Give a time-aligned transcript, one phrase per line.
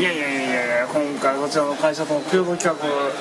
[0.00, 2.72] いやいやいやいや今回こちらの会社との共同企画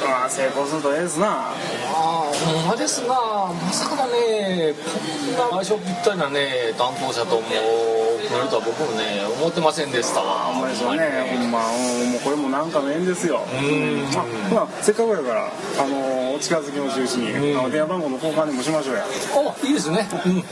[0.08, 1.28] は成功するとええですな。
[1.28, 3.52] ああほんまですな。
[3.52, 4.88] まさかねこ
[5.28, 10.22] んな相性ぴったりなね担当者とも来れるとは僕もね思ってませんでした。
[10.22, 11.04] わほんまですよね。
[11.36, 13.44] ほんまうんもうこれもなんかの縁ですよ。
[13.44, 14.08] うん。
[14.16, 14.24] まあ
[14.56, 19.04] まあせっかくやからあのお近づきの中心にあの電話番号の交換でもしましょうや。
[19.04, 20.08] あいいですね。
[20.26, 20.32] うん。
[20.32, 20.44] うん。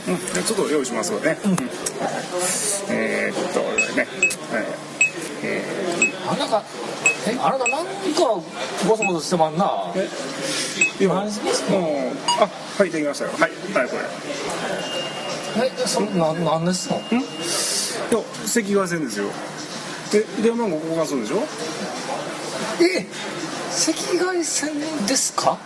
[0.44, 1.56] ちょっと用意しますよね、うん。
[2.92, 3.60] えーっと
[3.96, 4.04] ね。
[4.52, 4.66] はい。
[5.40, 5.64] え
[6.30, 6.62] あなんか
[7.26, 7.36] え？
[7.40, 7.90] あなたなんか
[8.86, 9.64] ボソボソしてまんな？
[11.00, 11.24] 今もう
[12.40, 13.30] あはいできましたよ。
[13.32, 13.40] はい
[13.74, 14.02] はいこれ。
[15.66, 17.00] えそななんですのん？
[17.00, 19.26] いや赤外線ですよ。
[20.14, 21.42] え電話番号交換するんでしょ？
[22.80, 23.06] え
[24.18, 24.74] 赤外線
[25.06, 25.58] ですか？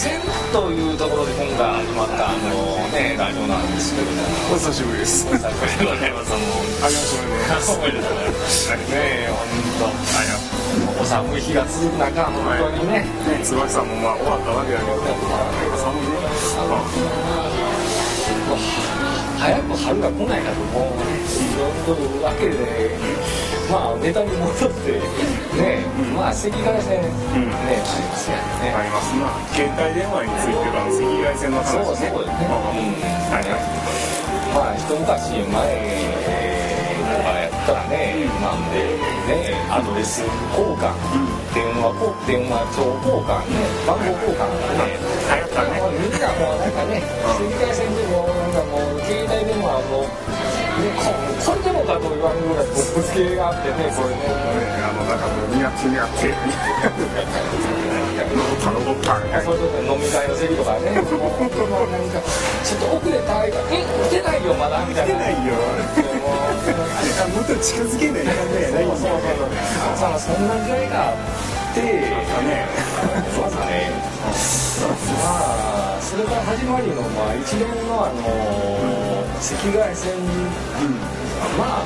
[0.00, 0.16] 赤外線
[0.50, 4.22] というところで今回始まったあのねラジオなんですけども。
[4.50, 5.28] お久しぶりです。
[5.28, 6.32] お久しぶりでございます。
[6.32, 7.76] ありがとうございます。
[7.76, 9.92] おめでとうございますねえ本
[10.96, 13.04] 当お寒い日が続く中本当にね。
[13.04, 14.96] ね椿さんもまあ終わったわけだけど
[15.76, 16.16] 寒いね。
[19.36, 20.96] 早く春が来ないかともう。
[20.96, 21.12] ね
[21.84, 22.96] というわけで
[23.70, 24.98] まあネタに戻って
[25.54, 27.06] ねまあ赤外線ね
[27.40, 28.74] ありますよね。
[28.74, 29.14] あります。
[29.14, 32.50] な携帯電話については赤外線の話そうそうですね。
[32.50, 32.98] うん。
[33.30, 33.46] はい。
[33.46, 33.62] はい。
[34.50, 35.54] まあ一昔前
[37.10, 38.98] とかやったらね、なんで
[39.30, 40.90] ねアドレス交換、
[41.54, 43.54] 電話交電話帳交換ね
[43.86, 44.98] 番号交換がね。
[44.98, 45.78] 流行ったね。
[45.78, 50.49] もうみんなもうなんかね赤外線でもなんかもう携帯電話もね
[50.80, 52.72] これでもかと言われるぐらいぶ
[53.04, 54.24] つけがあってねこれね
[54.80, 56.32] あのなんかもうニヤつニヤって
[58.60, 59.42] 頼もったみたいな。
[59.42, 65.54] そういう飲み会の席とかねもうちょっと遅れたいかえ出ないよまだみたいな出ないよ
[67.34, 69.20] もっと近づけないかんねやないそうそう
[69.96, 72.14] そうそんな時代があってね
[73.34, 73.90] そうだね
[75.20, 78.99] まあそれから始まりのまあ一連のあのー
[79.40, 80.14] 赤外線
[81.58, 81.84] まあ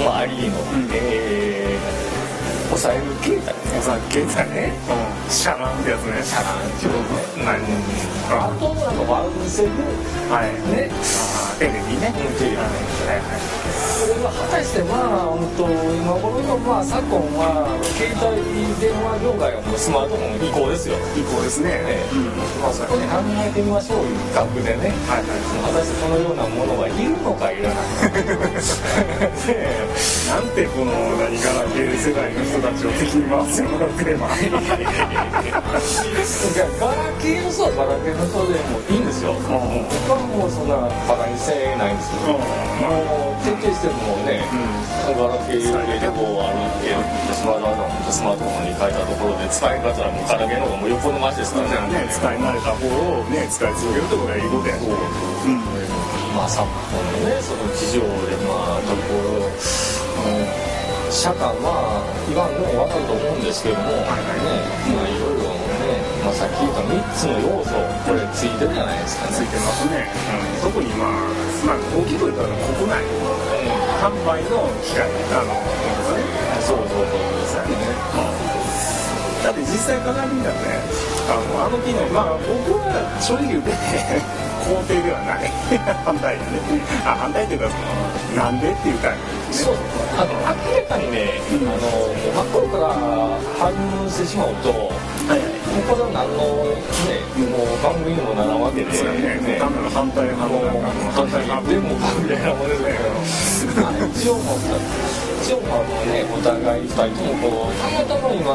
[0.00, 0.56] もありの、
[0.92, 2.08] えー
[2.68, 3.52] 抑える携帯ね。
[3.78, 4.72] お酒だね。
[5.24, 5.30] うん。
[5.30, 6.22] シャランってやつね。
[6.22, 7.46] シャランっていうね。
[7.46, 7.58] はい
[8.28, 9.70] あとあのワンセグ。
[10.30, 10.52] はい。
[10.70, 10.90] ね。
[11.58, 12.12] テレビね。
[12.14, 12.60] うんテレビね。
[12.60, 18.40] はいはい果たしてまあ本当今頃のまあ昨今は携帯
[18.80, 21.68] 電話業界はもうスマートフォン移行ですよ、以降ですね。
[21.84, 22.32] ねうん。
[22.62, 24.96] まあ、そこで考えてみましょういう額でね。
[25.04, 25.28] はい。
[25.28, 28.56] はい果たしてそのようなものがいるのかいらないのかね
[30.28, 34.48] なんてこの何か な芸世代の人たちを敵に回すようなテーマい
[36.56, 39.34] やガラケーの人はガラケーの人でもいいんですよ。
[39.34, 40.68] 僕はもうそん。
[40.68, 40.76] な
[41.08, 42.38] バカにせないんですけども
[43.40, 44.42] う徹底してもね、
[45.14, 46.68] ガラケーでこうあの
[47.34, 52.04] スマートフォンスマートフォンに変えたところで使い方はもうガラケーの方がもうよっぽどマシですからね。
[52.04, 52.08] ね。
[52.10, 54.76] 使い慣れた方をね使い続けるってことはいいことや。
[54.78, 54.94] そう。
[54.94, 55.62] うん
[56.36, 60.68] まあ昨今のねその事情でまあところ、うん
[61.08, 65.42] 社会まあ言わんでも分かると思うんですけども、ねまあいろい。
[65.42, 65.48] ろ
[65.88, 67.72] ね、まあ、さっき言った3つの要素
[68.04, 70.06] これついてるじゃないですかねついてますね、
[70.62, 71.10] うん、特にまあ、
[71.64, 73.00] まあ、大きく言ったら国内
[73.98, 75.52] 販売の機会あの
[76.62, 76.78] そう。
[76.78, 77.06] そうそう
[77.46, 77.68] そう。
[77.68, 78.78] ね
[79.42, 80.60] だって実際鏡見たらね
[81.30, 85.48] あのあの機能まあ僕は正直言って肯定ではない
[86.04, 86.58] 反対だね
[87.06, 87.78] あ反対っていうかそ
[88.36, 89.14] のなんでっていう感
[89.50, 89.74] じそう
[90.18, 92.92] あの明らかにね、あのもう真っ頃から
[93.56, 93.72] 反
[94.04, 94.90] 応してしまうと
[95.28, 95.40] はい。
[95.40, 95.58] はい
[95.88, 96.74] これは何の
[97.06, 100.58] ねもう番組にもならんわけで、ねね単なる反対派の
[101.14, 104.60] 反対派でもかみたいなものですけど、まあ、一応もう
[105.38, 106.26] 一応まあね。
[106.28, 108.50] お互い二人ともこうたまたま今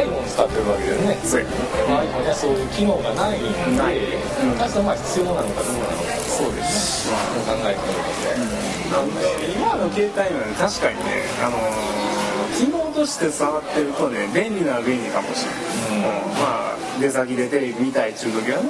[0.00, 1.52] iPhone 使ってるわけでねそうやね
[1.92, 3.42] iPhone にはそういう機能がないん。
[3.42, 8.48] でないうん確かにまあ必要なのかどうなのかそうですね、まあ考えてみるとね
[8.88, 12.22] なんで今の携帯はね確かにねあのー
[12.52, 16.32] 機能として触ってるとね便利な便利かもしれない、うん。
[16.38, 18.68] まあ出先でテレビ見たいっちゅう時はね、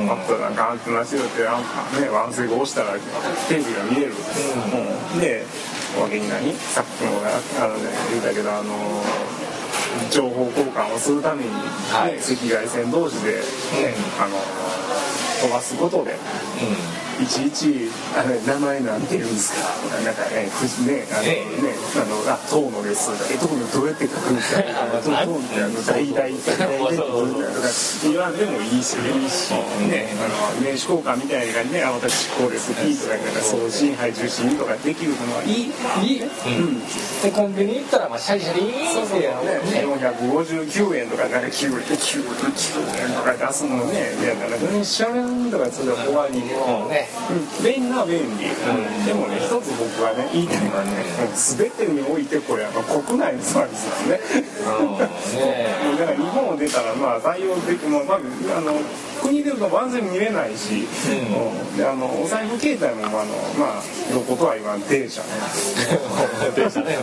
[0.00, 0.54] うん、パッとなん。
[0.54, 1.60] かガンってなしよってあ
[2.00, 2.98] ねワンセグ押したら
[3.48, 4.14] テレビが見れる、
[5.14, 5.20] うん。
[5.20, 5.44] で
[5.96, 7.20] おまけに何さっきも
[7.60, 9.38] あの、ね、言うたけどあのー
[10.10, 11.56] 情報交換をするために、ね
[11.90, 13.40] はい赤外線同士で、ね
[14.20, 14.36] あの
[15.40, 16.14] 飛ばすことで
[17.20, 19.68] いちいちあれ名前なんて言うんですか？
[19.82, 27.68] とかなんかねねあのえねあのあ遠野ですえ遠野どうやって書くんですか遠野ってあの大々大々でとか
[28.04, 35.72] 言わんでもいいしねあの名刺交換みたいな感じであ私こうですピーとかなんか送信配受信とかできるのはいい
[36.02, 36.80] いい、うん、
[37.22, 38.60] でコンビニ行ったらまあシャリシャリ
[38.92, 47.07] そうそうってね、459円とかなんか9円円とか出すのねいやだから電車んとかそれは怖いけど、うんね。
[47.07, 47.07] うん
[47.62, 48.44] 便利な便利、
[49.04, 54.18] でもね一つ僕はね言いたいのはね全てにおいてこれあの国内のサービスなんね。
[55.98, 58.24] だから日本を出たらまあ対応できもまず
[58.54, 58.72] あの
[59.20, 61.14] 国出ると万全見れないし、う
[61.74, 61.76] ん。
[61.76, 63.82] であのお財布携帯もあのまあ
[64.12, 65.28] どことは言わん電車ね
[66.56, 67.02] 電車ねね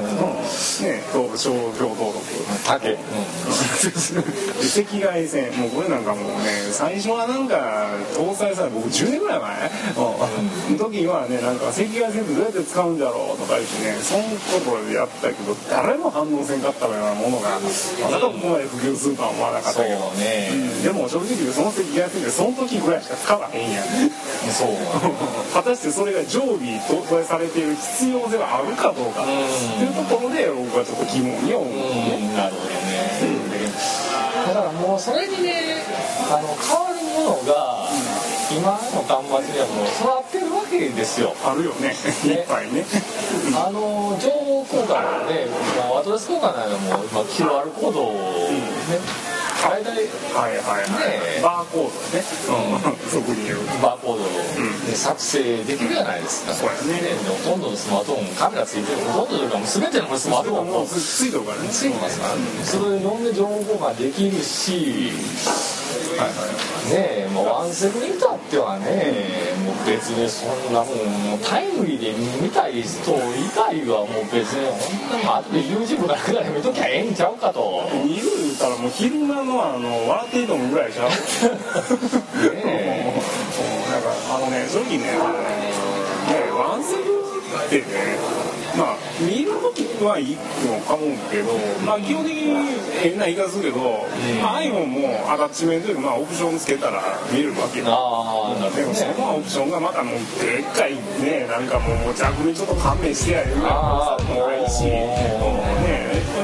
[1.13, 2.19] と商標登録
[2.66, 3.04] 竹うんで
[4.81, 14.24] 赤外線もうこれなんかもうね最初はなんか搭載され僕10年ぐらい前時にはねなんか赤外線ってどうやって使うんだろうとか言ってねその
[14.59, 19.95] ことでやったけど誰も反応せんかったようなものがまさかここまで普及するとは思わなかったけど。
[20.19, 20.51] ね。
[20.51, 20.83] うん。
[20.83, 23.86] でも正直言うとその赤外線ってその時ぐらいしか使わへんやん
[24.51, 24.75] そう。
[25.53, 29.24] 果たしてそれが常備搭載されている必要性はあるかどうか。
[29.24, 32.19] っていうところで僕はちょっと疑問に思うね。
[32.19, 32.36] うん。
[32.36, 32.75] なるほどね。
[34.45, 35.83] だからもうそれにね
[36.30, 37.84] あの変わるものが
[38.51, 41.33] 今の端末にはもう育ってるわけですよ。
[41.44, 41.95] あるよね。
[42.25, 42.86] いっぱいね。
[43.56, 45.47] あの情報交換もね、
[45.89, 49.00] もうアドレス交換なんかもう今 QR コードをね、
[49.63, 49.89] 大体
[50.36, 51.42] はいはいはい、ねえ。
[51.42, 54.24] バーコードね、うん、バーコード
[54.86, 57.01] で作成できるじゃないですか、そうやね。
[57.01, 61.69] でほとんどのスマートフォンカメラついてるほとんどというかもう全てのスマートフォンもつついてるからね。
[61.69, 65.09] ついてますから、それで飲んで情報交換できるし
[66.13, 69.13] ねえもうワンセグに至ってはね
[69.66, 70.98] もう別にそんなもん
[71.31, 77.84] もうタイムリーで見たい人以外はもう別にほんなまあ後で YouTube からぐらい見ときゃええんちゃうかと。
[78.06, 81.16] 見る言うたらもう昼間のあの笑っていいと思うぐらいちゃうね
[82.66, 83.13] え。
[83.88, 85.16] うんなんかあのね正直ねね
[86.52, 87.34] ワンセグ
[87.65, 87.86] ってね
[88.77, 91.53] まあ見る時はいいのかもけど
[91.86, 92.51] まあ基本的に
[93.01, 94.06] 変な言い方するけど、
[94.42, 97.01] まあ、iPhone もアタッチメントでまあオプションつけたら
[97.31, 97.86] 見れるわけよ。
[97.88, 104.83] あでもそのオプションがまたもうでっかいねなんかもう弱にちょっと勘弁してやるようなあーさもないし、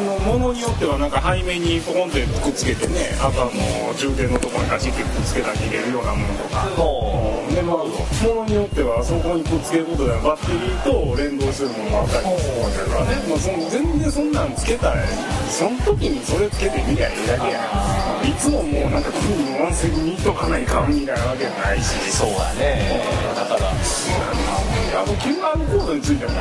[0.01, 6.65] ものによってはなんか背面にポコンってくっつけてねあとはもう充電のところにガチってくっつけたら入れるようなものとか。
[6.77, 7.77] もでまあ、
[8.23, 15.03] 物によってはそこにくっつけることでバッテリーと連動するものもあったりするわけだからね、まあ、その全然そんなんつけたら
[15.51, 17.59] その時にそれつけてみりゃいいだけや
[18.23, 18.29] ん。
[18.29, 22.11] いつももうなんか国にワンセグにいとかないかみたいなわけじゃないし。
[22.11, 23.03] そうやね。
[23.35, 23.73] だから
[24.93, 26.37] あの QR コードについてもね、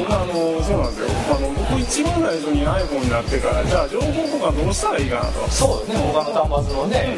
[0.00, 0.32] 僕あの
[0.62, 1.08] そうなんですよ。
[1.36, 5.48] あの僕一番最初に iPhone になってからじゃあ情報交換どうしたらいいかなと。
[5.50, 7.16] そうよね他の端末のね、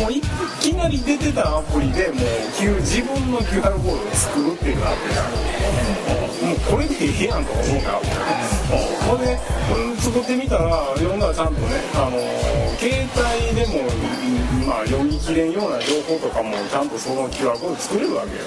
[0.00, 0.20] もうい
[0.60, 5.36] きなり出てたアプリでもう自分の QR コードを作るっていうアプリがある
[6.48, 8.00] もうこれでええやんと思うから
[8.78, 9.38] ほんで
[9.74, 12.18] うん作ってみたら読んだらちゃんとねあの
[12.78, 18.42] 携帯でもうんまあ読み切れんような情報とかもちゃんとその QR コード作れるわけよ。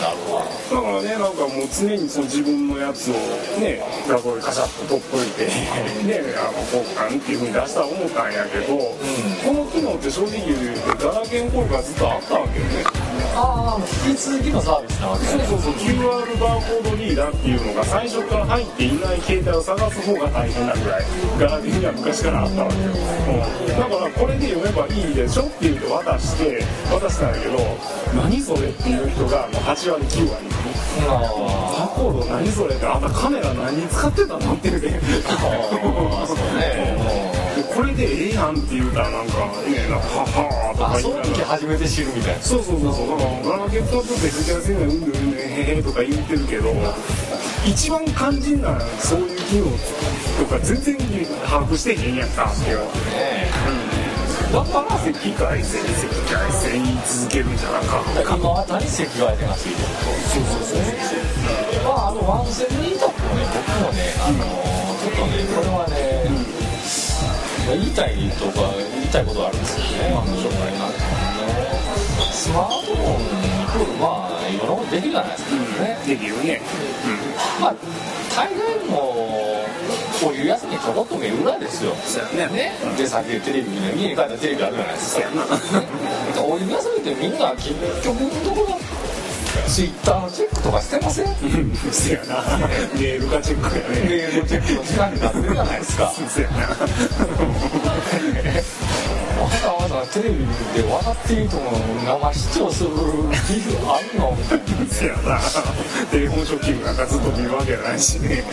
[0.00, 3.14] なるほどだからねなんかもう常にその自分のやつを
[3.60, 13.03] ね画像でカシャッと取っといてねあの交換っていうふうに出したら思ったんやけど、この機能って正直言うとガラケーの頃からずっとあったわけよね
[13.34, 15.72] ああ引き続きのサービスなわけそうそうそう。
[15.74, 21.04] QR バーコードリーダーっていうのが最初から入っていない携帯を探す方が大変なぐらい。
[21.38, 27.58] ガラケーには昔からあったわけよ、うん、だからこれで読めばいいでしょって言うて渡して渡したんやけど
[28.14, 30.46] 何それっていう人がもう8割9割
[31.08, 31.94] あバー。
[31.94, 32.20] コー。
[32.20, 34.90] ド何それってあんたカメラ何に使ってたのって言うて
[35.26, 36.36] あそう。
[36.58, 39.36] ねでこれでええやんって言うたらなんか
[39.68, 41.58] ねなんかははーとあそのか言いながら。
[41.58, 43.08] 時初めて知るみたいなそうそうそうそう。
[43.08, 46.72] だからガラケー使ってて吹き出せないうんぬんうんへへとか言ってるけど
[47.64, 49.70] 一番肝心なそういう機能
[50.38, 50.96] とか全然
[51.46, 53.48] 把握してへんやんかって言われてね
[54.52, 59.88] だから赤外線赤外線言い続けるんじゃなかったか今は何赤外線がついてる
[60.30, 64.38] そうそうそうまああのワンセグニートップもね僕もねあの
[64.94, 66.13] ちょっとねこれはね、まあ
[67.72, 76.60] 言いたいとか言いたいことはあるんですけどね、あの紹介あのスマートフォンまあいろんなことできるじゃないですか、ねできるね
[77.60, 77.74] まあ
[78.34, 79.64] 大概も
[80.20, 81.92] こういうやつにちょこっと見るぐらいですよ。
[82.34, 82.46] ね。
[82.52, 85.22] ねでさっきテレビ家に帰ったらテレビあるじゃないですか。
[85.22, 87.70] そうやな親もう今それってみんな結
[88.02, 88.78] 局のところ
[89.68, 91.26] ツイッターのチェックとかしてません？
[91.92, 92.42] せやな。
[92.94, 94.00] メールがチェックやね。
[94.02, 96.12] メールのチェックの時間になってるじゃないですか。
[96.28, 96.58] せやな。
[99.34, 100.46] わざわざテレビで
[100.88, 101.72] 「笑っていいとも」
[102.06, 104.36] 生視聴する理由あるの。
[104.38, 105.40] みたいなせやな。
[106.10, 108.44] テレフォンショッキングなんかずっと見るわけないしね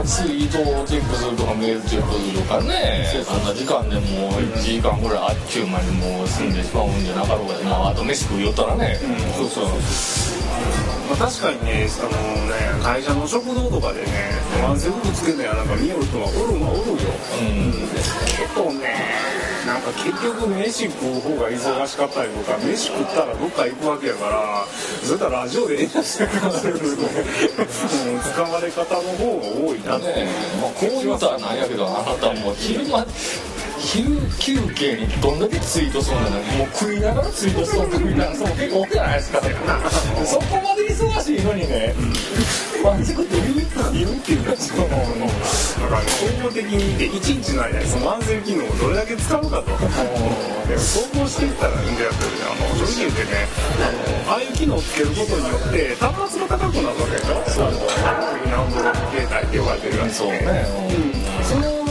[0.00, 3.04] ツイートをチェックするとかメールチェックするとかね。
[3.24, 8.98] そんな時間でもう1時間ぐらいあっちゅう間にもう済んでしまうんじゃなかろうかまああと飯食いよったらね、
[9.36, 9.66] そうそう
[11.12, 12.08] まあ、確かにねあの
[12.48, 17.12] ね会社の食堂とかでねワンセグつけてやなんか見よる人はおるはおるよ。
[17.36, 17.72] うん。
[18.32, 18.96] けどね
[19.66, 24.64] なんか結局飯食う方が忙しかったりとか飯食ったらどっか行くわけやから
[25.04, 29.98] それたらラジオで演奏してるからする使われ方の方が多いな。
[29.98, 30.26] ってね
[30.62, 33.04] まあ、こう言うたらなんやけどあなたもう昼間
[33.82, 38.80] 昼休憩にどんだけツイートするんだねもう食いながらツイートしとるみたいな人も結構。
[38.82, 39.40] 多いじゃないですか
[40.24, 41.94] そこまで忙しいのにね。
[43.22, 43.42] て
[44.22, 49.64] っていうかそのだからね総合的に見て1日の間にそのワンセル機能をどれだけ使うかと。
[50.68, 53.46] で総合していったらいいんだよってあの正直言ってね
[54.26, 57.50] あのああいう機能をつけることによって端末が高くなるわけでしょ。
[57.50, 57.66] そう。
[57.66, 60.16] アンドロイド携帯って呼ばれてるやつ。
[60.16, 61.81] そう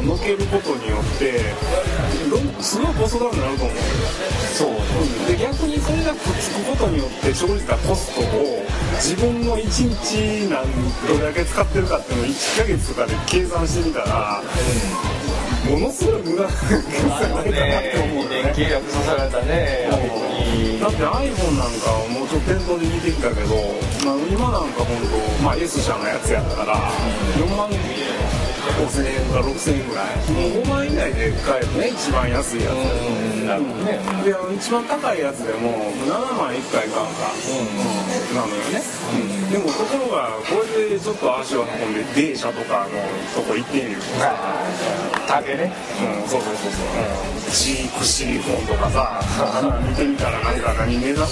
[0.00, 1.40] をのけることによって
[2.60, 3.76] すごいコストダウンになると思う。
[3.76, 3.82] よ
[4.56, 4.68] そう。
[5.28, 8.64] で逆にそれがくっつくことによって生じたコストを
[8.96, 10.64] 自分の1日何
[11.06, 14.42] どれだけ使ってるかっていうのを1ヶ月とかで計算してみたら、
[15.68, 18.54] ものすごい無駄な決あの済ないかなって思うねよね。
[18.56, 19.88] 契約させられたね
[20.80, 23.54] だって iPhone なんかはもうちょっと店頭で見てきたけど、
[24.04, 24.96] まあ、今なんか本
[25.38, 26.74] 当、まあ、S 社のやつやったら
[27.36, 27.68] 4万
[28.60, 33.46] 5000円か6000円ぐらいもう5万以内で買えるね一番安いやつうん。
[33.46, 35.70] なるほどねで一番高いやつでも
[36.06, 38.36] 7万1回買うか、うん。
[38.36, 38.80] なのよね、
[39.50, 41.94] でもところがこれでちょっと足を運ん。
[42.14, 43.00] で D 社とかの
[43.34, 44.34] とこ行ってみるとさ、
[45.26, 45.72] 竹ね
[46.22, 49.20] うん、そうそうそうそう、チークシリフォンとかさ
[49.88, 50.60] 見てみたらなん。
[50.60, 51.28] か何値段お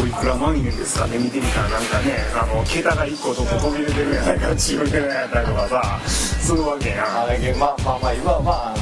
[0.00, 1.84] いおいくら万円ですかね見てみたらなん。
[1.84, 6.00] かねあの桁が1個ちょっと飛び出てるやないか中古やったりとかさ
[6.44, 8.76] するわけやんあれまあまあまあ今はまああ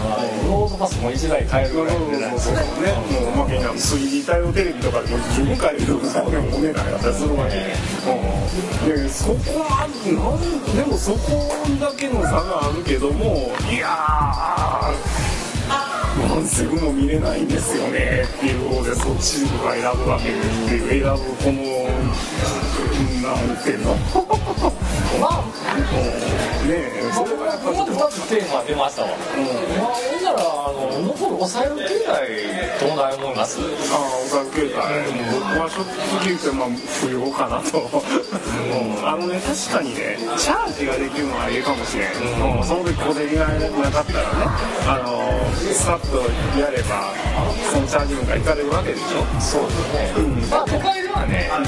[0.44, 1.74] のロードパスも1台買える。
[1.74, 2.96] ぐらいでねそうね、も
[3.30, 7.52] うおまけに 3D 対応テレビとかでも十分買えるようなお値段やったりするわけ
[8.90, 9.92] で、そこはなん。
[10.76, 13.90] でもそこだけの差があるけどもいやー
[16.34, 17.48] ワンセグも見れないん。
[17.48, 20.38] ですよねっていう方でそっちが選ぶわけで
[21.00, 21.62] 選ぶこの
[23.22, 23.56] なん。
[23.62, 23.98] ていうのま
[24.68, 24.71] あ
[25.72, 25.80] ね
[26.68, 33.60] えそれがやっぱここで2つテーマ出ましたわ、まあほんならあの残る抑える携帯どうなる思います。
[33.60, 34.82] ああ、おかげ携帯、
[35.30, 35.82] 僕は正
[36.18, 36.68] 直言まあ、
[37.00, 37.78] 不要かなと。
[37.78, 39.08] うん。
[39.08, 42.58] あのね、確かにね、チャージができるのはええかもしれん。
[42.58, 42.64] うん。
[42.64, 44.46] その時小銭がなかったらね、
[44.86, 45.22] あの、
[45.54, 46.18] スタッと
[46.58, 47.14] やれば、
[47.72, 49.22] そのチャージ分がいかれるわけでしょ。
[49.40, 51.66] そうですね、まあ都会ではねあの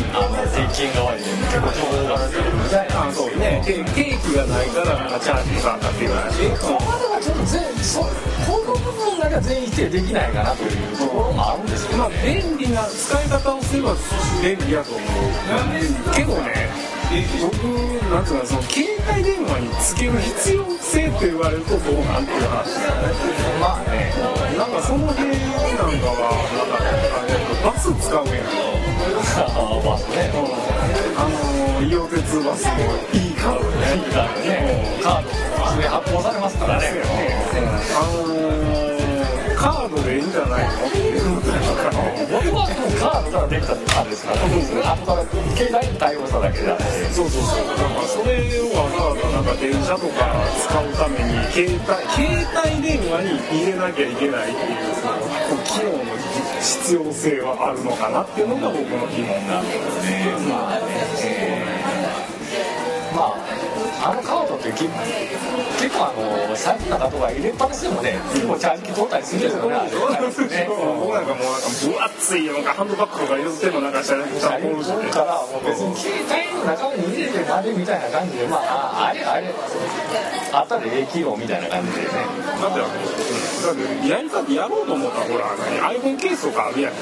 [0.53, 3.63] 税金代わりで結構情報が出てるみたいなあそうね。
[3.95, 6.51] で定期がないから、なんかチャージさんだっていう話。
[6.59, 13.95] ここまではちょっと全そこの部分だけは全否定できないかなというところもあるんですけまあ、便利な使い方をすれば
[14.43, 16.69] 便利やと思うけどね
[17.41, 17.55] 僕
[18.11, 22.75] なんていうのその携帯電話につける必要性って言われるとどうなんていう話
[23.61, 24.11] まあね
[24.59, 25.39] なんかその辺なん
[25.79, 28.35] かはなんかあのバス使うやん
[29.85, 30.31] バスね
[31.17, 31.19] あ
[31.81, 32.71] の伊予鉄バスの
[33.19, 35.01] いいカードねいいカードね。
[35.03, 35.29] カード。
[35.65, 36.85] 普通に発行されますからね
[37.95, 40.71] あのー、カードでいいんじゃないの？
[42.35, 42.67] 僕は
[43.01, 44.37] カードからできたって感じですから
[45.57, 47.67] 携帯に対応しただけであってそうそうそう。
[47.69, 50.31] だからそれをわざわざなんか電車とか
[50.69, 51.81] 使うために携帯
[52.13, 52.29] 携
[52.77, 55.24] 帯電話に入れなきゃいけないっていう
[55.75, 55.99] 機能の
[56.61, 60.87] 必要性はあるのかなっていうのが僕の疑問なんだよねまあね、
[61.21, 63.45] えーまあ
[64.05, 79.55] あのカードって結構あの財布の中とか入れっぱなしでもね結構チャージ機取ったりするんですよねあれね僕なんかもうなんか分厚いなんかハンドバッグとか入れてもなんかしゃれちゃうしねからもう別に携帯の中に入れてまでみたいな感じでまああれあれ
[80.53, 82.13] あったらええ機能みたいな感じでね
[82.61, 83.24] だって
[83.65, 85.47] だってやり方やろうと思ったらほら
[85.93, 86.93] iPhone ケースとかあるやん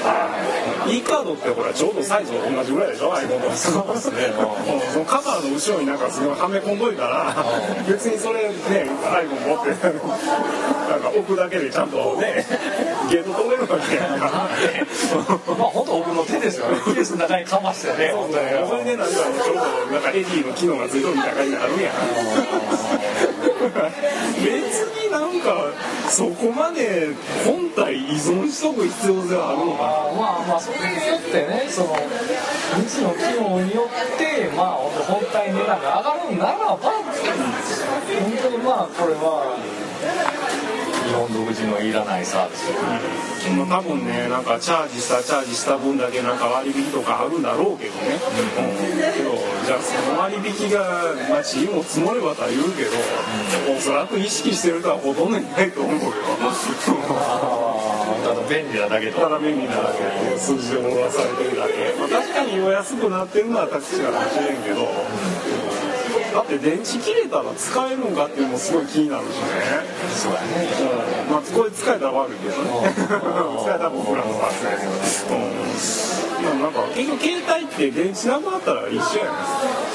[0.89, 4.17] e カードってほらちょうどサイズ同じぐらいでしょ iPhone とそうですね
[4.93, 7.35] そのカバーの後ろになんかすごいはめ込んどいたら
[7.87, 12.45] 別にそれね iPhone 持ってなんか置くだけでちゃんとね
[13.09, 14.49] ゲート止めるわけやんか
[15.57, 21.93] まあ本当奥の手ですよねケースの中にかましてね本当にそれでなんかちょうどなんかエディの機能がついてるみたいな感じになるやん
[24.43, 24.82] 別に
[25.13, 25.69] なんか
[26.09, 27.13] そこまで
[27.45, 31.93] 本体依存しとく必要性はあるのかまあまあそれによってねその
[32.81, 37.05] 未知の機能によってまあ本体値段が上がるんならば本
[38.41, 39.53] 当にまあこれは
[41.13, 42.73] 日本独自のいらないサービス。
[43.45, 48.73] な、まあ、多分ねなんかチャージしたチャージした分だけなんか割引とかあるんだろうけどね、うん。
[49.13, 52.97] けどじゃあその割引が、まあ、地位も積もればとは言うけど、
[53.77, 56.01] おそらく意識してる人はほとんどいないと思うよ。
[58.25, 59.19] ただ便利なだけと。
[59.21, 60.01] ただ便利なだけ。
[60.31, 64.89] で数字で戻らされてるだけ、まあ、確かにお安くなってるのは確かかもしれんけど、
[66.33, 69.43] だって電池切れたら使えるのかっていうのもすごい気になるしね。
[70.09, 70.47] そうやね。
[71.27, 71.31] うん。
[71.31, 72.89] まあこれ使えたら悪いけどね。
[73.61, 74.39] 使えたら僕らのうん
[76.43, 79.45] まあなんか結局携帯って電池なくなったら一緒やない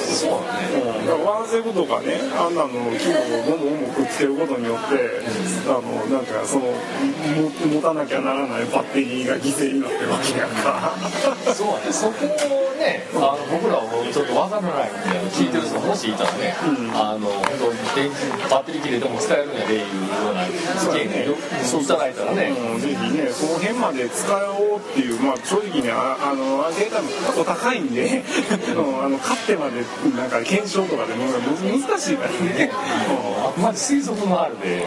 [0.00, 0.30] ですか。
[0.30, 0.46] そう。
[0.46, 4.94] だねうんだからワンセグとかねあんなの機能をどんどんくっつけることによって、
[5.66, 6.28] あのなん。
[6.28, 6.72] かそのも
[7.72, 10.92] 持たなきゃならないバッテリーが犠牲になってるわけやんか
[11.54, 16.54] そうやねそこをねあの僕らはちょっと分からないんで聞いてる人もしいたらね、
[16.92, 19.86] あの本当電池バッテリー切れても使えるんやでいうよ
[20.30, 28.22] うな意見をいただいたらね、うんぜひねその辺まで使おうっていうまあ正直ねああのデー高いんで
[28.76, 29.82] うんあの買ってまで
[30.16, 32.70] なんか検証とかでも難しいからね。
[33.56, 34.86] まで推測のあるで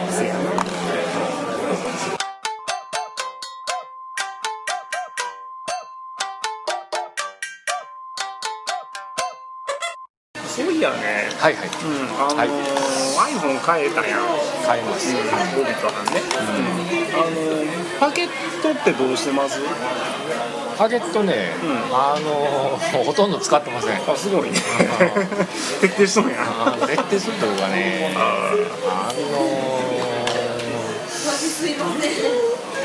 [10.54, 11.30] そういやね。
[11.38, 11.68] はいはい。
[11.68, 11.72] うん。
[12.20, 12.48] あのーはい。
[13.34, 14.20] iPhone 変えたやん。
[14.66, 15.18] 買います、オ
[15.64, 16.20] ビトラね、
[17.14, 18.28] あのーパケッ
[18.62, 19.60] トってどうしてます？
[20.76, 21.70] パケットね、うん。
[21.94, 23.96] あのほとんど使ってません。
[24.10, 24.58] あすごいね。
[25.80, 26.28] 徹底しとん。
[26.30, 26.36] や
[26.86, 28.52] 徹底するというかねあ
[28.88, 29.20] あの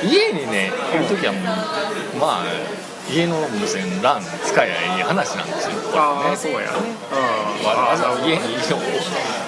[0.04, 1.44] 家にねいる時はもう
[2.20, 2.46] まあ
[3.10, 5.76] 家の無線 LAN 使えばいい話なんですよ。
[5.96, 6.72] あーねそうや。
[7.64, 8.42] わざわざ家に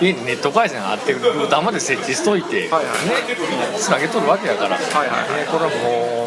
[0.02, 2.96] 家にネット回線あってルーターまで設置しといて、ねはいはい。
[3.78, 5.42] つなげとるわけやから、はいはい。
[5.42, 5.76] ね、これはも
[6.16, 6.19] う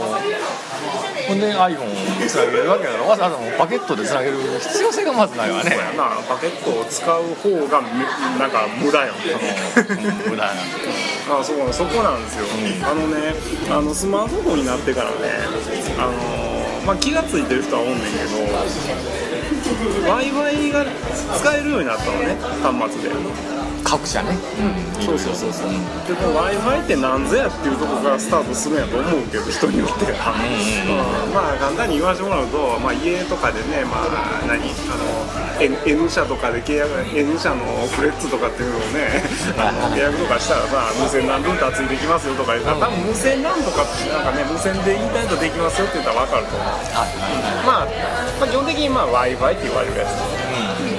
[1.32, 5.70] ほんで iPhone つなげるわけやからわざわざもうパケットでつなげる必要性がまずないわね。
[5.70, 6.16] そうやな。
[6.28, 7.88] パケットを使う方がめ
[8.38, 10.30] なんか無駄ようん。
[10.30, 10.52] 無駄な。
[10.52, 10.56] ん。
[10.56, 12.44] であそうそこなんですよ、
[12.84, 13.34] あのね
[13.70, 15.16] あのスマートフォンになってからね
[15.98, 16.12] あの
[16.84, 18.42] まあ気が付いてる人はおんねんけど
[20.08, 20.84] w i f i が
[21.38, 23.14] 使えるようになったのね端末で
[23.84, 24.36] 各社ね、
[25.00, 25.70] そうそうそうそう。
[26.06, 37.64] でこの w i f i って何ぞやっていうところからスタートするんやと思うけど人によっては、うんまあ簡単に言わせてもらうと、まあ、家とかでねまあ何あの N, N 社とかで契約 N 社の
[37.94, 39.22] フレッツとかっていうのをね
[39.58, 46.68] あの契約とかしたらさ無線 LAN ルーターついてきますよとか言ったら多分無線 LAN とかなんかね無線でインターネットできますよって言ったら分かると思う。
[47.62, 47.88] まあ、
[48.40, 50.41] まあ基本的にまあ w i f i って言われるやつ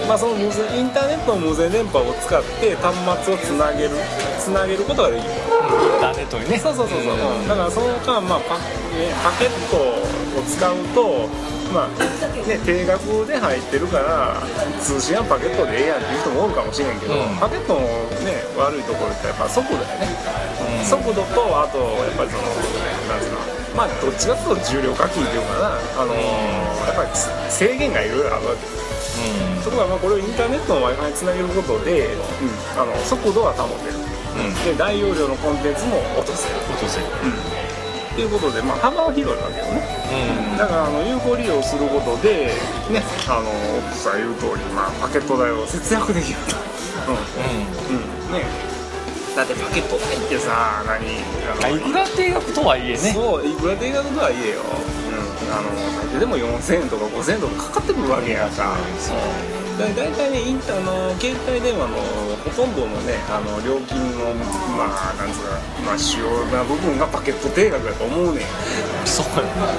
[0.08, 3.92] まあ、その無線インターネットの無線電波を使って端末をつなげる
[4.39, 5.30] つなげることができる。
[5.30, 6.60] インターネットにね。
[6.60, 7.48] そうそうそうそう、うん。
[7.48, 11.28] だからその間、まあパね、パケットを使うと
[11.74, 14.38] まあね定額で入ってるから
[14.82, 17.38] 通信はパケットでええやんっていう人もおるかもしれんけど、うん。
[17.39, 17.80] パケットの
[18.22, 20.12] ね悪いところってやっぱ速度やね、
[20.84, 22.44] 速度とあとやっぱりその
[23.10, 23.39] なんつうの
[23.74, 25.80] まあどっちかっていうと重量課金っていうかな。
[25.98, 27.10] あのーやっぱり
[27.50, 28.83] 制限がいろいろあるわけ
[29.63, 33.97] ところがまあこれをインターネットの w i f i につなげることで、うん、あの速度は保てる。
[34.65, 36.56] で大容量のコンテンツも落とせる。
[36.73, 37.06] 落とせる。
[37.06, 39.82] っていうことで、まあ、幅は広いわけよね。
[40.54, 40.58] うん。
[40.58, 42.54] だからあの有効利用することで
[42.89, 43.02] ね。
[43.30, 46.58] あの奥さん言う通り、まあ、パケット代を節約できると。
[47.10, 47.97] うん。
[47.97, 47.99] う
[48.30, 48.34] ん。
[48.34, 48.73] ね。
[49.36, 51.02] だってパケット代ってさ何？
[51.65, 52.97] あのいくら定額とはいえね。
[52.97, 55.03] そういくら定額とはいえよ、うん、
[55.56, 55.70] あの
[56.02, 58.76] 最低でも4000円とか5000円とかかかってくるわけやさ。
[59.78, 61.98] だ大体ねインターの携帯電話の
[62.44, 64.34] ほとんどのねあの料金の
[64.78, 68.46] まあなんつうか、まあ、主要な部分がパケット定額だと思うねん。
[69.06, 69.26] そう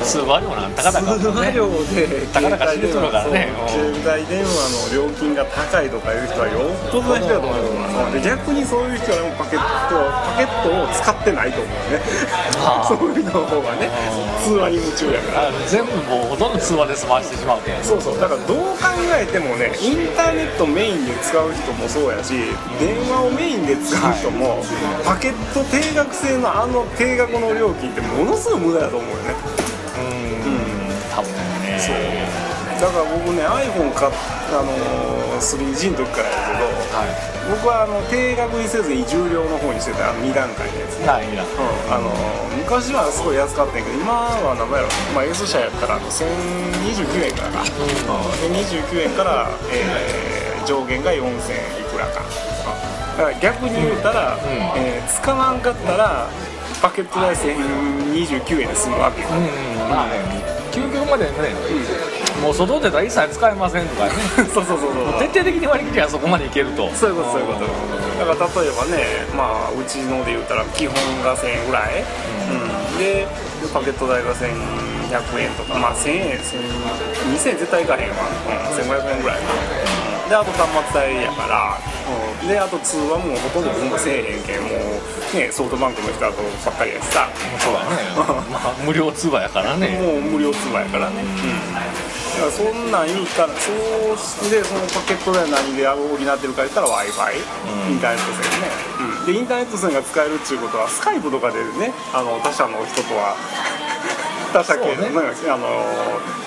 [0.04, 3.52] 通話料なんたかだか通話料でたかだか知れとるからね。
[3.68, 12.00] 携帯電話の料金が高いとかいう人はよっぽどな人だと思うで逆にそういう人はパケットパケットを使ってないと思うね。
[12.84, 13.88] そういうの方がね
[14.44, 15.48] 通話に夢中やから。
[15.48, 17.82] あ全部もうほとんど通話で済ましてしまうけん。
[17.82, 18.20] そうそう。
[18.20, 22.32] だからどう考えてもねインターネットメインで使う人もそうやし
[22.80, 24.64] 電話をメインで使う人も、
[25.04, 29.34] パケット定額制のあの定額の料金ってものすごい無駄だと思うよね。
[29.98, 31.10] うん。
[31.14, 31.78] 多分ね。
[31.78, 32.43] そう
[32.80, 34.12] だから僕ね iPhone 買っ
[34.50, 37.04] あのー 3G の時からやけどは
[37.50, 40.96] 僕はあの低額にせずに重量の方にしてたあの2段階のやつ。
[41.02, 48.54] いないなうんあのー昔はすごい安かったんやけど今は何倍やろ、まあ、S 社やったらあの1029円からか、うん。
[48.54, 54.38] で29円から、えー上限が4000いくらか、うんだから逆に言うたら、ん。
[54.80, 56.26] えー使わんかったら
[56.80, 60.22] パケット代1029円で済むわけよ、うんまあね
[60.72, 61.30] 究極までね、
[62.42, 64.12] もう外出たら一切使えませんとかね。
[64.52, 66.90] そうそうそうそう徹底的に割り切りはそこまでいけると。
[66.94, 67.64] そういうことそういうこと。
[68.18, 72.04] だから例えばねまあうちので言ったら基本が1000円ぐらい、
[72.50, 72.98] うん。
[72.98, 73.26] で
[73.72, 76.62] パケット代が1100円とかまあ1000円1000
[77.34, 78.16] 2000円絶対いかへんわ、
[78.46, 79.38] うん、1500円ぐらい。
[79.38, 81.78] かであと端末代やから、
[82.42, 84.62] うん、であと通話もほとんどほんませえへんけん。
[84.62, 87.28] もうねソフトバンクの人だとばっかりやしさ。
[87.58, 87.86] そうだね。
[88.50, 89.98] まあ無料通話やからね。
[90.00, 91.80] もう無料通話やからね、うん、だ
[92.38, 97.92] からそんなん言うたらそうしてそのパケット代何で補ってるか言ったら w i f i、うん。
[97.92, 98.68] インターネット線ね、
[99.20, 101.92] うん、でインターネット線が使えるっていうことはスカイプとかでね。
[102.12, 103.36] あの他社の人とは。
[104.54, 105.66] 他社系のねあの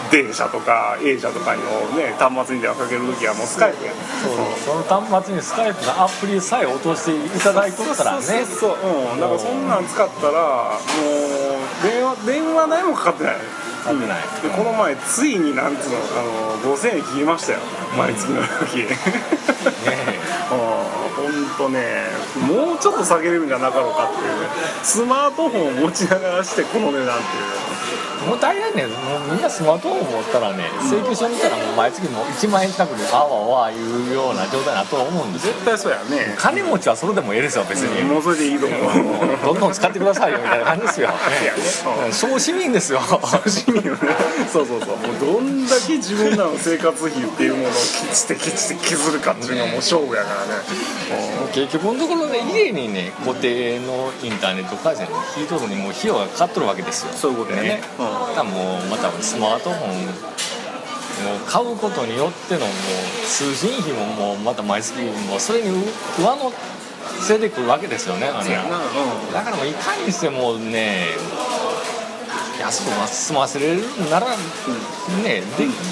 [0.10, 1.62] D 社とか A 社とかの
[1.98, 3.98] ね端末に電話かける時はもうスカイプやね。
[4.24, 8.22] そうその端末にスカイプのアプリさえ落としていただいとったらね。
[8.24, 9.12] そうそうそう。
[9.12, 9.20] うん。
[9.20, 13.36] だからそんなん使ったらもう電話電話代もかかってない
[13.88, 14.22] かかってない。
[14.44, 17.60] でこの前ついになんつうのあの5000円切りましたよ。
[17.98, 18.96] 毎月の料金ね
[20.50, 20.58] 本
[21.58, 22.06] 当 ね。
[22.42, 24.42] もうちょっと下げれるんじゃなかろうかっていう。
[24.42, 24.48] ね
[24.84, 28.94] スマートフォンを持ちながらしてこの値段っていうもう大概ねも
[29.30, 35.54] うみんなスマートフォン持ったらね請求書見たらもう毎月もう1万円近くであわあわいうような状態だと思うんですよ。
[35.54, 36.36] 絶対そうやね。
[36.38, 38.82] 金持ちはそれでもええですよ別に、もうそれでいいと思う。
[39.46, 41.10] どんどん使ってくださいよみたいな感じですよ、
[42.12, 43.00] 小市民ですよ
[43.48, 44.16] 市民はね
[44.52, 44.98] そうそうそう。
[44.98, 47.78] もうどんだけ自分らの生活費っていうものをき
[48.16, 50.48] ちってきちって削るかっていうのはもう勝負やからね。
[51.54, 57.14] 結局のところね家にね固定のインターネット回線に引いとるにもう費用がかかっとるわけですよ。
[57.14, 62.70] そういうことやねうんだからもうまたスマートフォンを買うことによってのもう
[63.26, 65.70] 通信費ももうまた毎月もうそれに
[66.20, 66.52] 上乗
[67.22, 68.78] せてくるわけですよねあのそうやな。
[68.78, 69.34] うん。
[69.34, 71.08] だからもういかにしてもね
[72.60, 74.36] 安く済ませれるなら、ね
[75.24, 75.44] で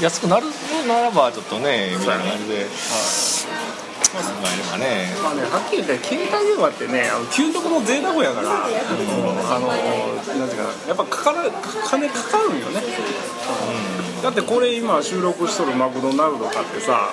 [0.01, 0.47] 安くなる
[0.87, 2.65] ならばちょっとねみたいな感じで
[4.21, 5.11] 考えればね。
[5.23, 12.81] まあね、はっきり言って携帯電話ってねあの究極の贅沢やから、あのなんていうかなやっぱかから金かかるんよね、
[14.23, 17.09] だってこれ今収録しとるマクドナルドかってさ、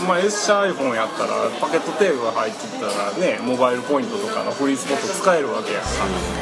[0.00, 5.86] うんまあ、S 社 iPhone やったらパケットテープが入ってたらねモバイルポイントとかのフリースポット使えるわけやか。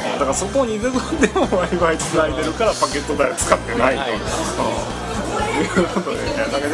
[0.05, 4.01] ら、だからそこにでも w i f i つないでるからパケット代は使ってないと。
[4.01, 4.13] はい。
[4.13, 5.08] うん
[5.61, 6.17] いうことで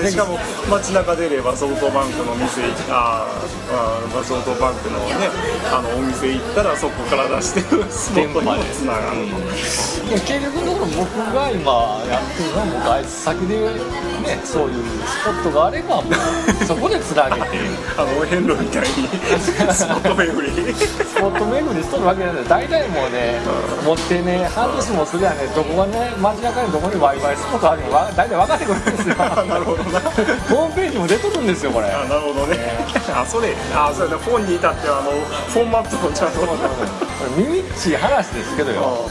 [0.04, 0.38] ね、しかも
[0.70, 5.30] 街中出ればソフトバンクの店行あーあーまあソフトバンクのね
[5.72, 11.72] あのお店行ったらそこから出してるスポットにもつながると、でも結局のところ僕が今
[12.08, 16.14] やってるのはもう外出先でねそういうスポットがあればもう
[16.66, 17.86] そこでつなげて。
[17.98, 19.08] あのお遍路みたいに。
[19.74, 23.40] スポット巡りスポット巡りしとるわけなんで大体もうね
[23.86, 31.88] 持ってね半年もすりゃねどこがね街中にどこに w i f i スポットあるのか大体分かってくるんですよなるほどなホームページも出とるんですよこれ。
[31.88, 32.58] あなるほどね。
[33.16, 35.12] あそれあそうやねフォンに至ってはあの
[35.52, 36.40] フォーマットもちゃんと
[37.38, 39.10] 耳っちい話ですけどよ。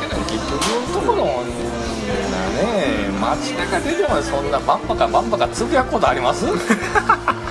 [0.00, 0.60] けど結局
[0.94, 3.06] のところね。
[3.20, 6.44] 街中出てもそんなバンバカバンバカつぶやくことあります？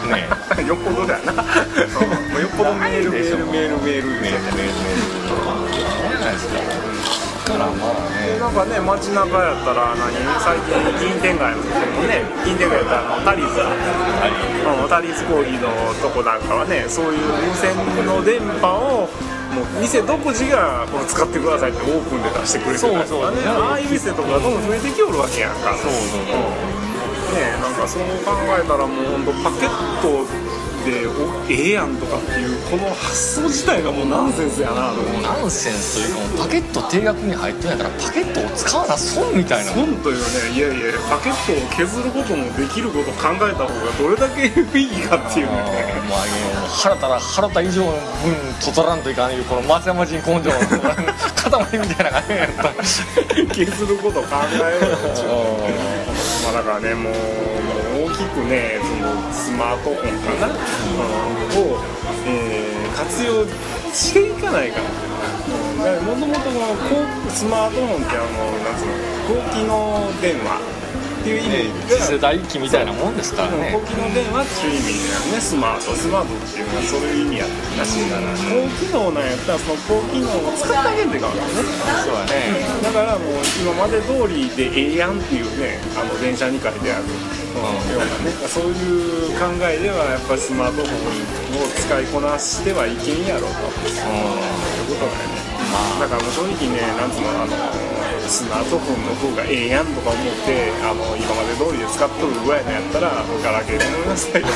[0.06, 0.28] ね
[0.68, 1.36] よっぽどだよな う。
[1.36, 4.74] んもうよっぽどメールメールメールメールメールメールメール
[5.74, 6.54] じゃないですか。
[6.60, 6.62] だ
[7.46, 8.40] からまあね。
[8.42, 10.74] なんかね街中やったら何最近
[11.14, 15.70] 銀天街のとこもね銀天街やったらあのタリーズうんタリーズコーヒーの
[16.02, 19.10] とこなんかはねそういう無線の電波を
[19.56, 23.38] もう店独自がこの使ってくださいってオープンで出してくれてたりとかね。
[23.40, 25.72] そうそうああいう店とかどんどん増えてきおるわけやんか。
[25.78, 26.26] そうそう。
[27.36, 29.70] ねなんかそう考えたらもうほんとパケッ
[30.02, 30.24] ト
[30.86, 31.12] でお
[31.50, 35.22] ええやんとかっていうこの発想自体がもうナンセンスやなと思う。
[35.22, 37.36] ナンセンスというかもうパケット定額に。
[37.36, 48.00] 入ってないからパケットを使わな損みたいな損というねいやいやパケットを削ることもできることを考えた方がどれだけ有意義かっていうあねーまあもう腹たら腹た以上の分
[48.64, 52.34] と取らんといかんいうこの松山人根性の塊みたいな感じ。
[52.34, 56.44] やった削ることを考えよう。
[56.44, 57.14] まあだからねもう
[58.18, 61.78] きくねそのスマートフォンかな、うんを、
[62.28, 63.46] えー活用
[63.94, 66.40] していかないからもともと
[67.30, 68.28] スマートフォンってあの
[68.64, 68.92] なんつうの
[69.28, 70.85] 高機能電話。
[71.26, 73.74] っていう意味で、次世代機みたいなもんですからね。
[73.74, 78.30] 高機能電話っていう意味でねスマートスマートっていうのはそういう意味やったらしいから。
[78.30, 81.66] 高機能なんやったらその高機能を使ってあげんといかんからね。
[82.06, 82.62] そうやね。
[82.78, 94.14] だからもう今まで通りでええやんっていうねあの電車に書いてある、ようなねそういう考えではやっぱりスマートフォンを使いこなしてはいけんやろと、うん、いう
[94.94, 95.55] ことだよね
[96.00, 97.52] だからもう正直ねなんつうのあの
[98.28, 104.42] スマートフォンの方がええやんとか思ってあの今まで通りで使っとるぐらいのやったらガラケーで思いなさい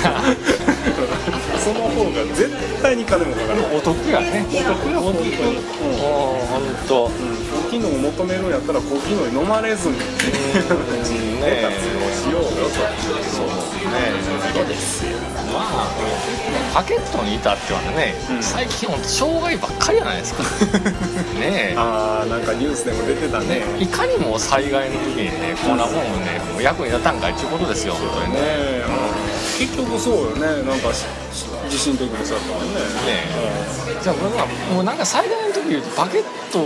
[1.60, 2.50] その方が絶
[2.82, 4.46] 対に金もかからないお得やね。
[4.50, 5.36] お得や本当に。
[5.36, 9.96] 本当、高機能を求めるんやったら高機能に飲まれずに
[10.50, 12.40] 生活をしよ。
[12.40, 12.70] うよ。
[12.70, 12.74] と
[13.30, 13.48] そう
[13.92, 13.94] ね
[14.54, 15.18] そうですよ。
[15.54, 15.88] まあ
[16.74, 20.44] パケットに至ってはね、うん、最近本当障害ばっかりじゃないですか
[21.40, 27.94] ねああなんかニュースでも出てたねいかにも災害の時にねこんなもんねもう役に立たんかいっていうことですよ。
[27.94, 28.40] 本当にね、
[28.86, 30.36] うん、結局そうよ。
[30.38, 30.94] ねなんか
[31.70, 32.82] 地震の時もそうだったもんねね、
[33.96, 36.60] うん、じゃあ僕はもうなんか災害の時言うとパケット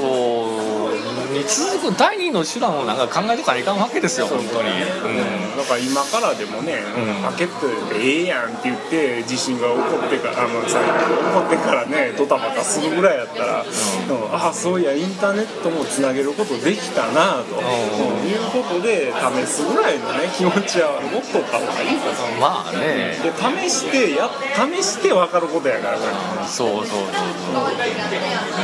[1.34, 22.24] に続く第二の手段をなんか考えとかないかんわけですよ本当に、うん、だから今からでもね、うん、パケットでええやんって言って地震が起こってからあのさ起こってからねドタバタするぐらいやったら、うん、あそういやインターネットもつなげることできたなと、うん、いうことで試すぐらいのね気持ちは持っとった方がいいかと。
[22.40, 23.18] まあね。
[23.24, 23.32] で
[23.68, 27.54] 試してや試して分かることやからこれ、そうそうそうそう、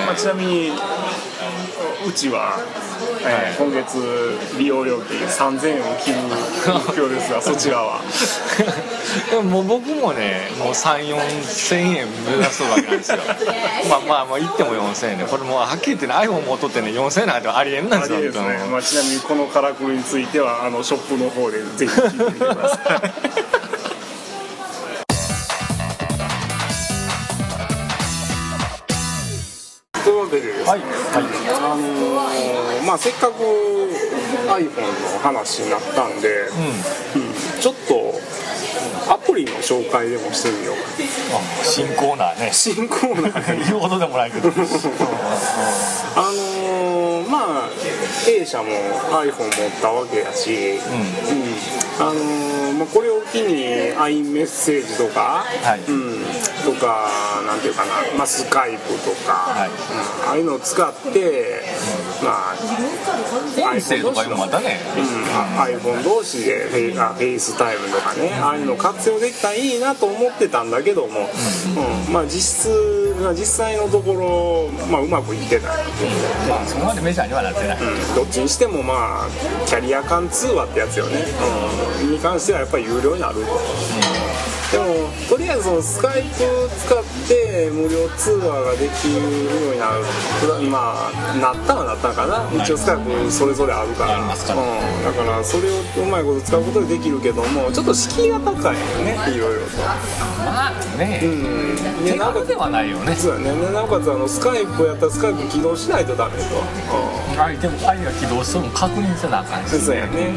[0.06, 0.72] まあ、ちなみに
[2.08, 2.58] うちは、
[3.22, 3.98] えー、今月
[4.58, 6.18] 利用料金3000円を切る
[6.74, 8.02] 目標ですが そちらは。
[9.32, 13.18] でももう僕もねもう34000円目指すわけなんですよ。
[13.90, 23.50] まあまあまあ言っても4000円でこれもうはっきり言ってね iPhone もとってね4000円なんてありえんなんですよですね、まあ、ちなみにこのカラクリについてはあのショップの方でぜひ聞いてみてください
[30.70, 30.90] はいはい。
[31.50, 33.42] あのー、まあ、せっかく
[34.54, 36.30] iPhone の話になったんで、
[37.16, 38.14] うん、うん、ちょっと
[39.12, 40.82] アプリの紹介でもしてみようか。
[41.64, 42.50] 新コーナーね。
[42.54, 44.50] 新コーナー 言うほどでもないけど。
[44.54, 47.70] あのー、まあ
[48.28, 48.70] A 社も
[49.10, 51.58] iPhone 持ったわけやし、うん、うん、
[52.00, 56.20] あのー、まあ、これを機に iMessage とか、はい、うん
[56.64, 57.10] とか
[57.46, 61.89] なんていうかな、まあ、スカイプとか、はい、うん、ああいうのを使って、うん、
[62.24, 62.56] まあ
[63.74, 65.04] iPhone とかもまたね、うん、
[65.60, 71.30] iPhone 同士でフェイ FaceTime とかね、ああいうの活用できたらいいなと思ってたんだけども、
[72.08, 72.14] うん。
[72.14, 73.00] まあ実質
[73.34, 75.78] 実際のところ、まあ、うまくいってない、
[76.48, 79.28] まあ、そこまでメジャーにはなってない、うん、どっちにしてもまあ
[79.68, 81.26] キャリア間通話ってやつよね、
[82.02, 83.48] うん、に関してはやっぱり有料になると、うん
[84.72, 86.30] でもとりあえずそのスカイプ
[86.78, 92.64] 使って無料通話ができるようになるまあなったはなったんかな。
[92.64, 94.44] 一応スカイプそれぞれあるから、うん、だか
[95.24, 99.78] らそれをうまいこと使うことでできるけどもちょっと敷居が高いよねいろいろと。
[100.46, 101.22] まあね。
[101.24, 102.06] うん。
[102.06, 103.16] 手軽ではないよね。
[103.16, 103.72] そうやね。
[103.74, 106.44] なおかつあのスカイプやったらスカイプ起動しないとダメと、
[107.32, 110.32] うん、相手も相手が起動しても確認せなあかんし、ね、そうやね、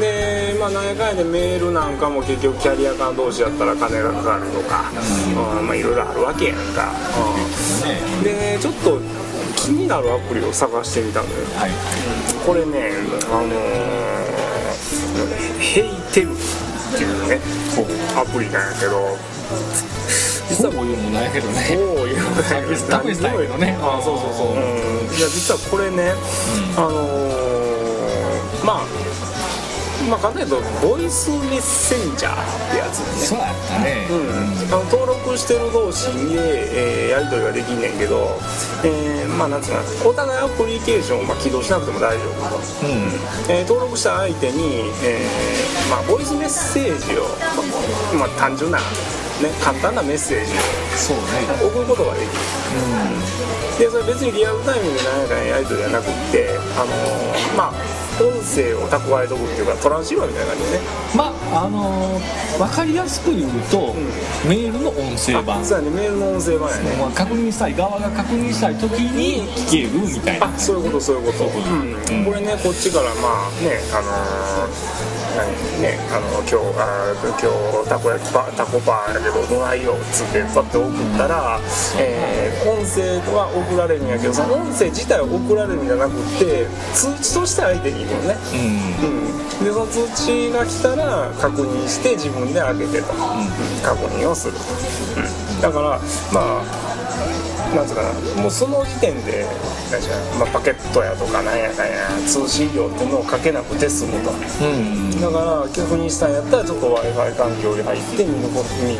[0.00, 4.90] でまあ何やかんやでメールなんかも結局キャリア間同士やったら金がかかるとか、
[5.60, 6.92] うん、まあいろいろあるわけやんか、
[8.18, 8.98] うん、でちょっと
[9.56, 11.70] 気になるアプリを探してみたのよ、はい、
[12.46, 12.92] これね
[13.30, 13.58] あのー、
[15.58, 16.36] ヘイテルっ
[16.96, 17.40] ていうね
[18.16, 19.16] アプリなんやけど
[20.48, 21.64] 実はこういうのないけどね。
[21.70, 22.98] こういうのないけど試した
[23.32, 23.78] いけどね。
[23.80, 24.58] あそうそうそう、うん、
[25.14, 28.86] いや実はこれね、うん、あのー、まあ
[30.08, 33.04] まあ簡単に言うとボイスメッセンジャーってやつね。
[33.26, 38.38] そうやったね、うん、あの登録してる同士で、えー、やり取りができんねんけど、
[38.84, 43.52] えー、まあなんつうのお互いアプリケーションをまあ起動しなくても大丈夫と、うん。
[43.52, 47.24] えー、登録した相手に、えーまあ、ボイスメッセージを、
[48.16, 48.78] まあ、単純な
[49.42, 50.52] ね、簡単なメッセージ。
[50.52, 50.56] を
[50.96, 51.22] そう、ね、
[51.62, 52.30] 送ることができる、
[52.76, 60.84] うん、でそれ別にリアルタイムで何やかんやり取りじゃなくってあのー、まあ音声を蓄えとくっていうかトランシーバーみたいな感じでね。
[61.16, 63.94] まああのー、分かりやすく言うと、
[64.46, 65.64] メールの音声版。
[65.64, 65.90] そうやね。
[65.90, 66.96] メールの音声版やね。
[67.00, 70.46] まあ確認したい側が確認したい時に聞けるみたいな。
[70.48, 71.44] あそういうことそういうこと。
[71.46, 75.09] うん、これねこっちからまあねあのー何
[75.80, 81.60] ねあの今日あ今日たこ焼きパタコパーやけどどないよっつってパッと送ったら、
[81.98, 88.36] えー音声は送られるんやけどその音声自体は送られるんじゃなくって通知として相手に行くのね。
[88.52, 89.58] うん。
[89.58, 93.48] うん、でその通知が来たら確認して自分で開けてと、うん。
[93.80, 96.00] 確認をする、うん、だから
[96.32, 99.46] まあなんつうかなもうその時点で
[99.90, 104.30] 何じゃまあ、パケットやとかなんやかんや通信料っていうのをかけなくて済むと。
[104.30, 105.20] うん。
[105.20, 108.50] だから確認したんやったらちょっと w i f i 環境に入って見る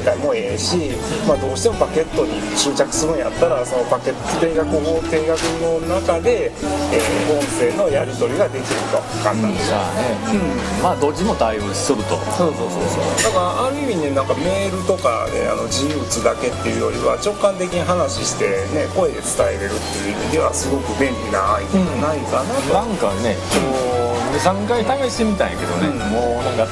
[0.04, 0.90] たりもええし、
[1.26, 6.52] まあ、どうしてもパケットに執着するんやったらそのパケット定額法定額の中で、
[6.92, 8.98] えー音声のやり取りができると。
[9.22, 10.40] 簡単にじゃあね、
[10.82, 12.16] まあどっちも対応しとると。
[12.36, 13.22] そうそうそうそう。
[13.22, 25.98] だからある意味ねなんかメールとかであの字打つだけっていうよりは直感的に話してね声で伝えれるっていう意味ではすごく便利なアイデアじゃないかなと、なんかねこう23回試してみたんやけどね、うん。
[26.10, 26.66] もうなんか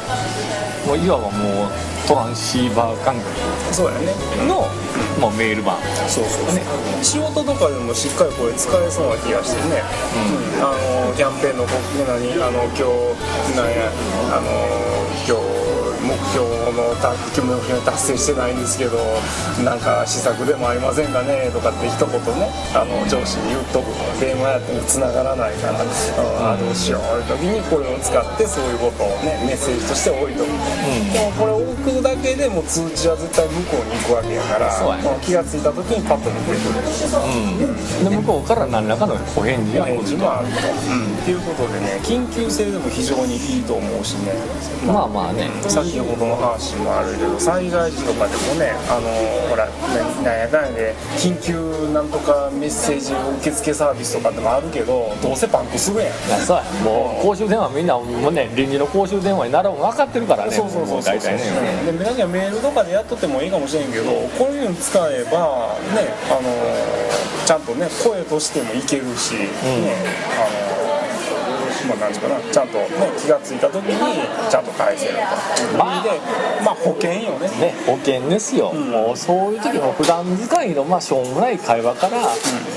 [0.87, 1.71] もういわばもう
[2.07, 3.29] トランシーバー感覚
[3.75, 4.15] そうやね。
[4.49, 4.65] の、
[5.21, 5.77] もうメール版
[6.09, 6.63] そうそうね。
[7.03, 9.83] 仕事とかでもしっかりこれ使えそうな気がしてね、
[10.57, 10.65] うん。
[10.65, 10.73] あ
[11.09, 11.67] のキャンペーンの
[12.09, 13.93] 何あの今日なんや
[14.33, 14.49] あの
[15.27, 15.68] 今日
[16.01, 18.99] 目標のた目標達成してないんですけど
[19.65, 23.89] なんか施策でもありませんかねとかって一言ねあの上司に言っとく。
[24.21, 30.45] 電話やっても繋がらないから、ああどうしよういう時にこれを使ってそういうことをねメッセージとして置いと。
[30.45, 30.49] く、
[31.13, 35.19] でもこれを置くだけでも通知は絶対向こうに行くわけやからね。
[35.23, 38.11] 気がついた時にパッと出てくる。
[38.11, 44.35] で向こうから何らかのお返事が来返事るもあると、っていうことでね緊急性でも非常にいいと思うしね。
[44.87, 45.47] まあまあね。
[45.69, 49.09] 先ほどの話もあるけど災害時とかでもねあの
[49.49, 56.13] ほらななんやかんやで緊急なんとかメッセージ受付サービスとかでもあるけどどうせパンクするやん。
[56.45, 56.63] そうや。
[56.85, 60.51] もう公衆電話みんなもうね臨時の公衆電話になるの分かってるからね。
[60.51, 61.15] そうそうそうそう。
[61.15, 61.43] も大体ね。
[61.87, 64.05] で皆さんメールとかでやっとってもいいかもしれんけど
[64.39, 69.49] こういうの使えばねあのちゃんとね声としてもいけるし、ね
[70.37, 70.68] あの
[71.89, 72.87] まあなんていうかなちゃんとね
[73.19, 73.97] 気がついた時に
[74.51, 76.11] ちゃんと返せるとまあで
[76.65, 77.49] まあ保険よね。
[77.59, 82.29] ね保険ですよ、もうそういう時の普段使いのまあしょうもない会話から、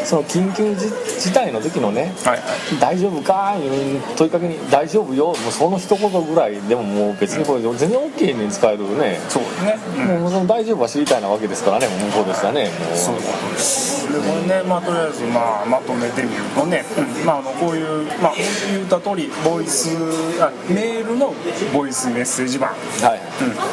[0.06, 2.41] その緊急事事態の時のねはいはい。
[2.80, 10.21] 大丈夫かいう問いかけに「大丈夫よ」もうその一言ぐらいでももう別にこれ全然 OK に使えるね、そうですね、うん。
[10.21, 12.97] もうその大丈夫は知りたいなわけですからね向こうですからねもう。
[12.97, 13.21] そうで
[13.58, 14.12] す。
[14.12, 17.26] でこれねまあとりあえずまあまとめてみるとね、うん。
[17.26, 18.34] まああのこういうまあ
[18.71, 19.89] 言った通りボイス
[20.41, 21.33] あメールの
[21.73, 22.69] ボイスメッセージ版。
[22.69, 22.75] は
[23.15, 23.19] い。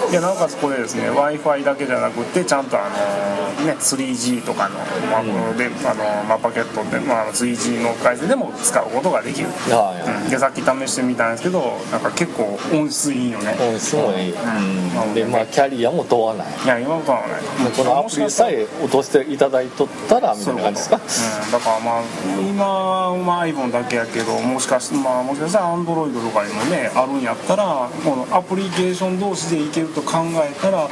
[0.06, 4.78] うん、でなおかつこれですね w i f i だけじゃなくてちゃんとあの、ね、3G とかの,、
[5.10, 13.54] まあであのまあ、パケットで、まあ、3G の回線でも使うことができる、はいうん、でさっき試してみたんですけどなんか結構音質いいよね。
[13.72, 16.46] うんすごい、うん、でまあキャリアも問わない。
[16.64, 17.42] いや今のとはない。
[17.62, 20.96] もうこのアプリさえ落としていただいとったらみたいな感じですか？
[20.96, 22.02] うん、だからまあ
[22.40, 30.88] 今はまあ iPhone だけやけどもしかしまあもしかしたら Android とかにもねあるんやったらこのアプリケーション同士でいけると考えたら、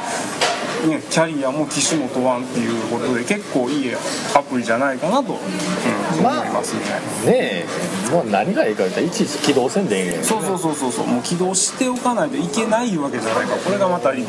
[0.85, 3.91] ね、キャリアも機種も問わんっていうことで結構いい
[4.35, 6.81] アプリじゃないかなと、うん、まあ思いますね。
[7.25, 7.65] ねえ。
[8.11, 10.23] もう何がいいか言ったらいちいち起動せんでええねん。
[10.23, 11.07] そうそうそうそうそう。
[11.07, 14.27] もう起動しておかないといけないわけじゃないからこれがまたいいあ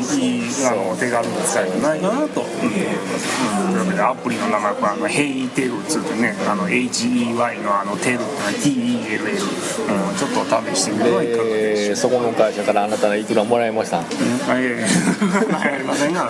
[0.75, 11.45] の手軽に使えるんじゃないかなと、うんというわけでアプリの名前はあの「HeyTel」つうてねあの HEY のあの「TEL」ってのは TELL、うん、ちょっと試してみてはいかがでしょう。
[11.45, 14.03] えーそこの会社からあなたはいくらもらいましたん？
[14.03, 14.07] うん
[14.51, 14.85] あいえいえ
[15.55, 16.29] ありませんが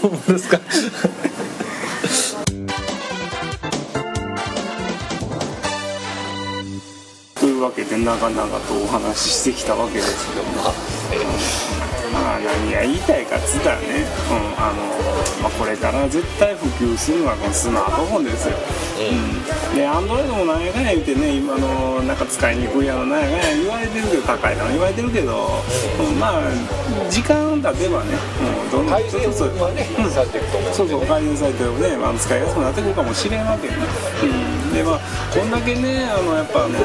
[0.00, 0.60] 本当ですか？
[7.38, 10.52] というわけで長々とお話ししてきたわけですけども。
[10.62, 11.75] まあ
[12.26, 13.86] 何が言いたいかっつったらね、
[14.30, 14.82] うんあの
[15.42, 18.56] まあ、これから絶対普及するのはこのスマートフォンですよ、
[19.70, 25.48] うん、でアンドロイドもなんやかんや言ってね今のなんか使いにくいやろなんやかんや言われてるけど高いな言われてるけど、
[26.00, 26.42] うんまあ
[27.10, 28.10] 時間経てばね、
[28.64, 35.00] うん、どんどん改善はねされていくと思うそうそう改善されてるので、まあ、使いやすくなってくるかもしれんわけね、うん、でまあ
[35.32, 36.78] こんだけねあのやっぱあの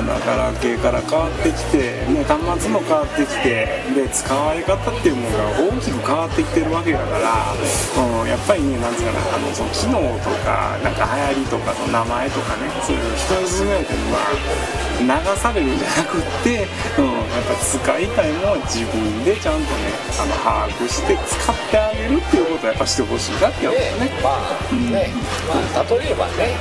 [0.00, 24.12] なんあのガラケーから変わってきて、ね、端末も変わってきてで使われ方っていうものが大きく変わってきてるわけだから、うん、やっぱりねなんつうかなあのその機能とかなんか流行りとかの名前とかねそういう人に勧められてるのは流されるんじゃなくって、うん、やっぱ使いたいものは自分でちゃんとねあの把握して使ってあげるっていうことをやっぱしてほしいなって思うでね。
[24.20, 25.08] まあね、
[25.48, 26.52] まあ例えばね、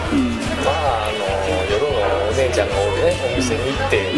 [0.63, 1.88] まああの夜の
[2.29, 4.13] お姉ちゃんがおるねお店に行って、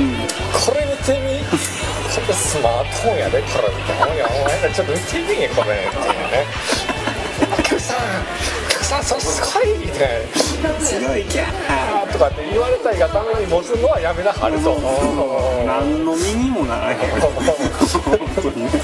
[0.51, 6.45] これ見てみこれスマートフォンやでこれみたいな「いやお前らちょっと見てみこれ」っていうね
[7.57, 7.97] 「お客さん
[8.91, 10.09] さんそれすごい」みたい
[10.63, 12.11] なすごいキャー。
[12.11, 14.75] とかって言われたいがために持つのはやめなはると。
[15.65, 17.31] 何の身にもならへん本
[18.41, 18.67] 当に。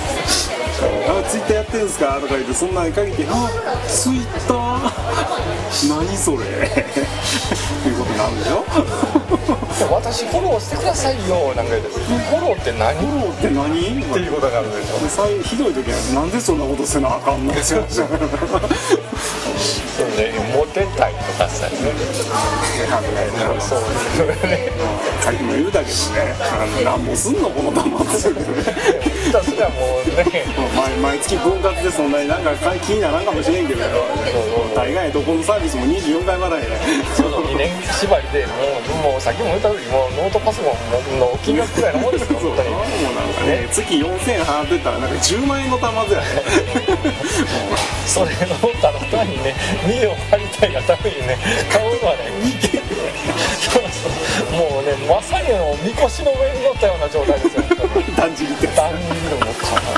[1.09, 2.19] あツイッターやってんすか？
[2.21, 3.49] とか言ってそんなに限ってあ
[3.87, 5.89] ツイッター？
[5.89, 6.37] 何それ？
[6.37, 6.39] っ
[7.83, 8.63] ていうことになるんでしょ
[9.91, 12.95] 私フォローしてくださいよなんか言ってフォローって何？
[12.99, 13.71] フォローって何？
[13.71, 13.79] っ
[14.13, 17.53] ていうことになるんでしょで最ひどい時はなんでそんなことせなあかんの？
[17.53, 21.73] って話だからそうねモテたいとかさね
[23.59, 24.71] そうですね
[25.21, 26.35] さっきも言うたけどね
[26.85, 30.45] 何もすんのこの端末ひたすらもうね
[30.75, 32.53] 毎毎月分割でそんなになんか
[32.85, 33.81] 気にならんかもしれんけど
[34.75, 36.77] 大概どこのサービスも24回払いで
[37.15, 38.97] その2年縛りでもう。
[38.97, 40.75] もうさっきも言った通りもうノートパソコ
[41.15, 42.51] ンの金額くらいのもんですよそう。
[42.51, 46.27] 本当にもうなんかね月4000払ってたらなんか10万円の端末やね
[48.05, 49.53] それのただ単にね
[49.85, 51.37] 見を張りたいがためにね
[51.69, 52.31] 買うのはね
[53.57, 54.11] そうそう。
[54.57, 57.63] もうねまさにもうみこしの上に乗ったような状態ですよ
[58.15, 59.53] 断食って断食のもう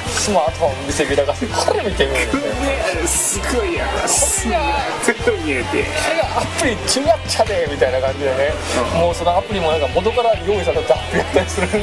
[0.10, 6.80] スマートフォン見せびらかしてこれ見てみるんですねすごいやろすごい見えてこれがアプリ違っ
[7.28, 8.54] ちゃねみたいな感じでね、
[9.00, 11.78] もうそのアプリもなんか元から用意されたアプリやったりするんで。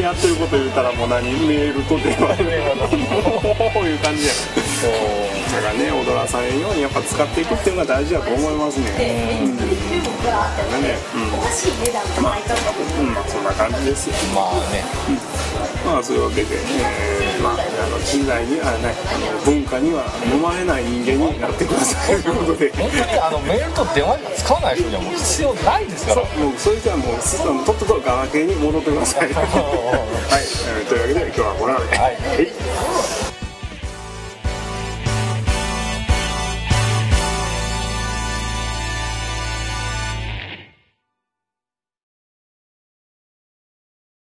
[0.00, 2.44] やってること言うたらもう何メールと電話で。
[3.72, 4.32] こ ういう感じや
[4.78, 4.92] そう。
[5.50, 9.40] だからね踊らされんようにやっぱ使っていくっていうのが大事だと思いますね。
[9.42, 9.56] うん。
[9.56, 9.66] だか
[10.70, 11.30] らねうん。
[13.26, 14.84] そんな感じですよまあね。
[15.84, 17.56] まあそういうわけで、えーまあ、あ
[17.88, 22.70] の近代にはねあの文化には飲まれない人間になってくださいということで。
[22.72, 26.26] 本当にあのメールと電話には使わない人にはもう必要ないですから。
[26.26, 29.32] そうもうそれじゃあもうすとっととガラケーに戻ってください。
[29.34, 31.98] はい、えーというわけで今日はこれまではい。
[31.98, 33.17] はい